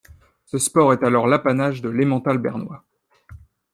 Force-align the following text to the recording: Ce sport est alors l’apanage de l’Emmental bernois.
Ce 0.45 0.57
sport 0.57 0.93
est 0.93 1.03
alors 1.03 1.27
l’apanage 1.27 1.83
de 1.83 1.89
l’Emmental 1.89 2.39
bernois. 2.39 2.83